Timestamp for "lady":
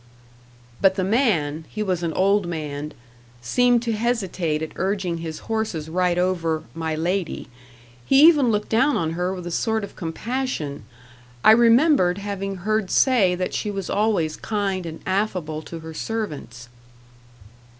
6.95-7.49